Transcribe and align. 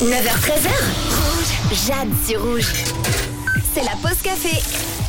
9h13h. 0.00 0.70
Rouge. 1.08 1.86
Jade 1.86 2.08
sur 2.26 2.42
Rouge. 2.42 2.66
C'est 3.72 3.84
la 3.84 3.92
pause 4.02 4.20
café. 4.22 4.60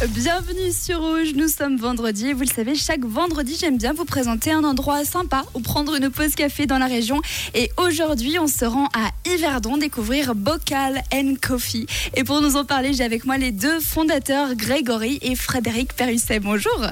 Bienvenue 0.10 0.72
sur 0.72 1.00
Rouge, 1.00 1.34
nous 1.36 1.48
sommes 1.48 1.78
vendredi 1.78 2.28
et 2.28 2.34
vous 2.34 2.42
le 2.42 2.48
savez, 2.48 2.76
chaque 2.76 3.04
vendredi 3.04 3.58
j'aime 3.60 3.78
bien 3.78 3.94
vous 3.94 4.06
présenter 4.06 4.52
un 4.52 4.64
endroit 4.64 5.04
sympa 5.04 5.44
où 5.56 5.60
prendre 5.60 5.96
une 5.96 6.12
pause 6.12 6.36
café 6.36 6.68
dans 6.68 6.78
la 6.78 6.86
région 6.86 7.22
et 7.56 7.72
aujourd'hui 7.78 8.38
on 8.38 8.48
se 8.48 8.66
rend 8.66 8.86
à 8.88 9.10
Yverdon 9.28 9.78
découvrir 9.78 10.36
Bocal 10.36 11.02
and 11.14 11.36
Coffee 11.42 11.88
et 12.16 12.24
pour 12.24 12.42
nous 12.42 12.56
en 12.58 12.66
parler 12.66 12.94
j'ai 12.94 13.04
avec 13.04 13.26
moi 13.26 13.38
les 13.38 13.52
deux 13.52 13.80
fondateurs 13.80 14.56
Grégory 14.56 15.18
et 15.22 15.36
Frédéric 15.36 15.94
Perusset, 15.94 16.42
bonjour 16.42 16.88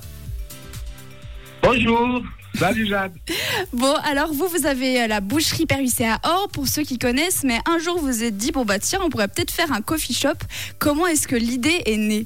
Bonjour 1.61 2.23
Salut 2.63 2.87
Jade 2.87 3.11
Bon, 3.73 3.93
alors 4.05 4.31
vous, 4.31 4.47
vous 4.47 4.65
avez 4.65 5.01
euh, 5.01 5.07
la 5.07 5.19
boucherie 5.19 5.65
Perusset 5.65 6.05
à 6.05 6.19
Or, 6.23 6.47
pour 6.47 6.65
ceux 6.65 6.83
qui 6.83 6.97
connaissent, 6.97 7.43
mais 7.43 7.57
un 7.69 7.77
jour 7.77 7.99
vous 7.99 8.05
vous 8.05 8.23
êtes 8.23 8.37
dit, 8.37 8.53
bon 8.53 8.63
bah 8.63 8.79
tiens, 8.79 8.99
on 9.03 9.09
pourrait 9.09 9.27
peut-être 9.27 9.51
faire 9.51 9.73
un 9.73 9.81
coffee 9.81 10.13
shop. 10.13 10.37
Comment 10.79 11.05
est-ce 11.07 11.27
que 11.27 11.35
l'idée 11.35 11.81
est 11.85 11.97
née? 11.97 12.25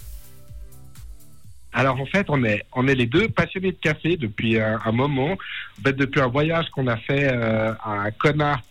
Alors 1.74 2.00
en 2.00 2.06
fait, 2.06 2.28
on 2.30 2.44
est, 2.44 2.64
on 2.74 2.88
est 2.88 2.94
les 2.94 3.08
deux 3.08 3.30
passionnés 3.30 3.72
de 3.72 3.78
café 3.82 4.16
depuis 4.16 4.60
un, 4.60 4.80
un 4.86 4.92
moment. 4.92 5.32
En 5.32 5.84
fait, 5.84 5.94
depuis 5.94 6.22
un 6.22 6.28
voyage 6.28 6.70
qu'on 6.70 6.86
a 6.86 6.98
fait 6.98 7.32
euh, 7.32 7.74
à 7.84 8.12
Kona, 8.12 8.62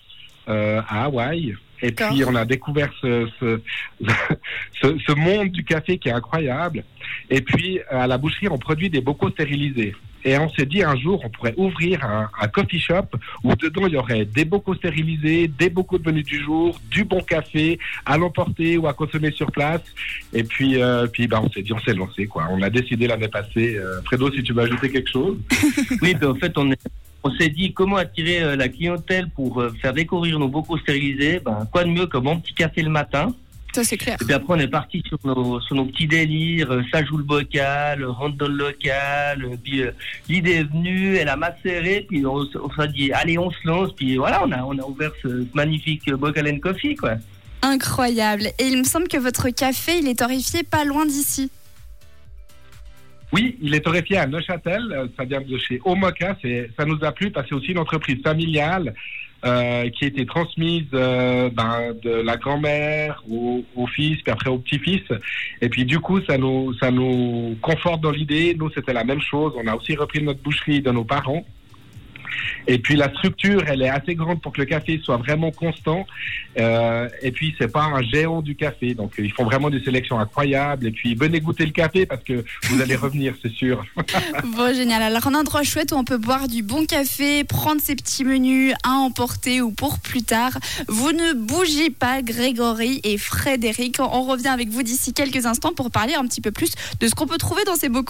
euh, 0.48 0.80
à 0.86 1.06
Hawaï. 1.06 1.56
Et 1.82 1.90
puis 1.90 2.24
on 2.24 2.36
a 2.36 2.44
découvert 2.44 2.92
ce, 3.02 3.28
ce, 3.40 3.60
ce, 4.80 4.98
ce 5.04 5.12
monde 5.14 5.48
du 5.48 5.64
café 5.64 5.98
qui 5.98 6.10
est 6.10 6.12
incroyable. 6.12 6.84
Et 7.28 7.40
puis 7.40 7.80
à 7.90 8.06
la 8.06 8.18
boucherie, 8.18 8.46
on 8.48 8.58
produit 8.58 8.88
des 8.88 9.00
bocaux 9.00 9.30
stérilisés. 9.30 9.96
Et 10.26 10.36
on 10.38 10.50
s'est 10.50 10.66
dit 10.66 10.82
un 10.82 10.96
jour, 10.96 11.22
on 11.24 11.30
pourrait 11.30 11.54
ouvrir 11.56 12.04
un, 12.04 12.48
coffee 12.48 12.80
shop 12.80 13.06
où 13.44 13.54
dedans 13.54 13.86
il 13.86 13.92
y 13.92 13.96
aurait 13.96 14.24
des 14.24 14.44
bocaux 14.44 14.74
stérilisés, 14.74 15.46
des 15.46 15.70
bocaux 15.70 15.98
de 15.98 16.10
menu 16.10 16.24
du 16.24 16.42
jour, 16.42 16.80
du 16.90 17.04
bon 17.04 17.20
café 17.20 17.78
à 18.04 18.18
l'emporter 18.18 18.76
ou 18.76 18.88
à 18.88 18.92
consommer 18.92 19.30
sur 19.30 19.52
place. 19.52 19.82
Et 20.32 20.42
puis, 20.42 20.82
euh, 20.82 21.06
puis 21.06 21.28
bah, 21.28 21.40
on 21.40 21.48
s'est 21.50 21.62
dit, 21.62 21.72
on 21.72 21.78
s'est 21.78 21.94
lancé 21.94 22.26
quoi. 22.26 22.48
On 22.50 22.60
a 22.62 22.70
décidé 22.70 23.06
l'année 23.06 23.28
passée. 23.28 23.76
Euh, 23.76 24.02
Fredo, 24.02 24.32
si 24.32 24.42
tu 24.42 24.52
veux 24.52 24.62
ajouter 24.62 24.90
quelque 24.90 25.10
chose. 25.10 25.38
Oui, 26.02 26.14
ben, 26.14 26.30
en 26.30 26.34
fait, 26.34 26.52
on, 26.58 26.72
est- 26.72 26.88
on 27.22 27.30
s'est 27.36 27.48
dit 27.48 27.72
comment 27.72 27.96
attirer 27.96 28.42
euh, 28.42 28.56
la 28.56 28.68
clientèle 28.68 29.28
pour 29.30 29.62
faire 29.80 29.92
découvrir 29.92 30.40
nos 30.40 30.48
bocaux 30.48 30.76
stérilisés? 30.78 31.40
Ben, 31.44 31.68
quoi 31.70 31.84
de 31.84 31.90
mieux 31.90 32.06
que 32.06 32.18
mon 32.18 32.40
petit 32.40 32.52
café 32.54 32.82
le 32.82 32.90
matin? 32.90 33.32
Ça 33.76 33.84
c'est 33.84 33.98
clair. 33.98 34.16
Et 34.22 34.24
puis 34.24 34.32
après, 34.32 34.54
on 34.54 34.58
est 34.58 34.68
parti 34.68 35.02
sur 35.06 35.18
nos, 35.22 35.60
sur 35.60 35.76
nos 35.76 35.84
petits 35.84 36.06
délires. 36.06 36.70
euh, 36.72 36.82
Ça 36.90 37.04
joue 37.04 37.18
le 37.18 37.24
bocal, 37.24 38.02
euh, 38.02 38.10
rentre 38.10 38.36
dans 38.38 38.48
le 38.48 38.54
local. 38.56 39.44
euh, 39.44 39.54
Puis 39.62 39.82
euh, 39.82 39.90
l'idée 40.30 40.52
est 40.60 40.64
venue, 40.64 41.16
elle 41.16 41.28
a 41.28 41.36
macéré. 41.36 42.06
Puis 42.08 42.24
on, 42.24 42.42
s'est 42.44 42.88
dit, 42.94 43.12
allez, 43.12 43.36
on 43.36 43.50
se 43.50 43.58
lance. 43.64 43.92
Puis 43.94 44.16
voilà, 44.16 44.42
on 44.46 44.50
a, 44.50 44.62
on 44.64 44.78
a 44.78 44.82
ouvert 44.82 45.10
ce, 45.22 45.28
ce 45.28 45.46
magnifique 45.54 46.10
bocal 46.10 46.48
and 46.48 46.60
coffee, 46.60 46.94
quoi. 46.94 47.16
Incroyable. 47.60 48.44
Et 48.58 48.64
il 48.68 48.78
me 48.78 48.84
semble 48.84 49.08
que 49.08 49.18
votre 49.18 49.50
café, 49.50 49.98
il 49.98 50.08
est 50.08 50.20
torréfié 50.20 50.62
pas 50.62 50.86
loin 50.86 51.04
d'ici. 51.04 51.50
Oui, 53.32 53.58
il 53.60 53.74
est 53.74 53.80
torréfié 53.80 54.16
à 54.16 54.26
Neuchâtel, 54.26 55.10
ça 55.18 55.24
vient 55.24 55.42
de 55.42 55.58
chez 55.58 55.80
Omoka. 55.84 56.38
C'est, 56.40 56.70
ça 56.78 56.86
nous 56.86 56.98
a 57.02 57.12
plu 57.12 57.30
parce 57.30 57.44
que 57.46 57.50
c'est 57.54 57.60
aussi 57.60 57.72
une 57.72 57.78
entreprise 57.78 58.22
familiale 58.22 58.94
euh, 59.44 59.90
qui 59.90 60.06
été 60.06 60.24
transmise 60.24 60.86
euh, 60.94 61.50
ben, 61.50 61.94
de 62.02 62.10
la 62.10 62.36
grand-mère 62.36 63.22
au, 63.30 63.64
au 63.74 63.86
fils, 63.86 64.20
puis 64.22 64.32
après 64.32 64.50
au 64.50 64.58
petit-fils. 64.58 65.02
Et 65.60 65.68
puis 65.68 65.84
du 65.84 66.00
coup, 66.00 66.20
ça 66.22 66.38
nous, 66.38 66.72
ça 66.74 66.90
nous 66.90 67.56
conforte 67.60 68.00
dans 68.00 68.10
l'idée. 68.10 68.56
Nous, 68.58 68.70
c'était 68.70 68.92
la 68.92 69.04
même 69.04 69.20
chose. 69.20 69.52
On 69.56 69.66
a 69.66 69.74
aussi 69.74 69.94
repris 69.94 70.22
notre 70.22 70.40
boucherie 70.40 70.80
de 70.80 70.90
nos 70.90 71.04
parents. 71.04 71.44
Et 72.66 72.78
puis 72.78 72.96
la 72.96 73.10
structure, 73.10 73.62
elle 73.66 73.82
est 73.82 73.88
assez 73.88 74.14
grande 74.14 74.40
pour 74.40 74.52
que 74.52 74.60
le 74.60 74.66
café 74.66 75.00
soit 75.02 75.16
vraiment 75.16 75.50
constant. 75.50 76.06
Euh, 76.58 77.08
et 77.22 77.32
puis 77.32 77.54
c'est 77.58 77.70
pas 77.70 77.84
un 77.84 78.02
géant 78.02 78.42
du 78.42 78.54
café, 78.54 78.94
donc 78.94 79.12
ils 79.18 79.32
font 79.32 79.44
vraiment 79.44 79.70
des 79.70 79.82
sélections 79.82 80.18
incroyables. 80.18 80.86
Et 80.86 80.90
puis 80.90 81.14
venez 81.14 81.40
goûter 81.40 81.64
le 81.64 81.72
café 81.72 82.06
parce 82.06 82.22
que 82.22 82.44
vous 82.64 82.80
allez 82.80 82.96
revenir, 82.96 83.34
c'est 83.42 83.52
sûr. 83.52 83.84
Bon, 84.56 84.74
génial. 84.74 85.02
Alors, 85.02 85.26
un 85.26 85.34
endroit 85.34 85.62
chouette 85.62 85.92
où 85.92 85.96
on 85.96 86.04
peut 86.04 86.16
boire 86.18 86.48
du 86.48 86.62
bon 86.62 86.86
café, 86.86 87.44
prendre 87.44 87.80
ses 87.80 87.94
petits 87.94 88.24
menus 88.24 88.72
à 88.84 88.92
emporter 88.92 89.60
ou 89.60 89.70
pour 89.70 89.98
plus 89.98 90.22
tard. 90.22 90.52
Vous 90.88 91.12
ne 91.12 91.34
bougez 91.34 91.90
pas, 91.90 92.22
Grégory 92.22 93.00
et 93.04 93.18
Frédéric. 93.18 93.98
On 94.00 94.22
revient 94.22 94.48
avec 94.48 94.68
vous 94.68 94.82
d'ici 94.82 95.12
quelques 95.12 95.46
instants 95.46 95.72
pour 95.72 95.90
parler 95.90 96.14
un 96.14 96.26
petit 96.26 96.40
peu 96.40 96.52
plus 96.52 96.72
de 97.00 97.08
ce 97.08 97.14
qu'on 97.14 97.26
peut 97.26 97.38
trouver 97.38 97.64
dans 97.64 97.76
ces 97.76 97.88
bocaux. 97.88 98.04